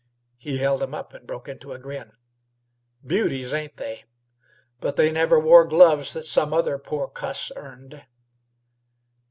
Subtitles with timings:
[0.39, 2.13] He held them up and broke into a grin.
[3.05, 4.05] "Beauties, ain't they?
[4.79, 8.03] But they never wore gloves that some other poor cuss earned."